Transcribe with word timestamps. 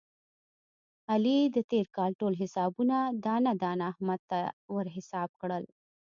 علي 1.11 1.37
د 1.55 1.57
تېر 1.71 1.85
کال 1.97 2.11
ټول 2.19 2.33
حسابونه 2.41 2.97
دانه 3.25 3.51
دانه 3.63 3.85
احمد 3.91 4.21
ته 4.29 4.39
ور 4.73 4.87
حساب 4.95 5.29
کړل. 5.41 5.63